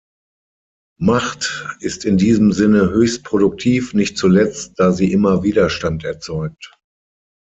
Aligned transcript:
Macht 0.99 1.77
ist 1.79 2.05
in 2.05 2.17
diesem 2.17 2.51
Sinne 2.53 2.89
höchst 2.89 3.23
produktiv, 3.23 3.93
nicht 3.93 4.17
zuletzt, 4.17 4.79
da 4.79 4.91
sie 4.93 5.13
immer 5.13 5.43
Widerstand 5.43 6.03
erzeugt. 6.03 6.73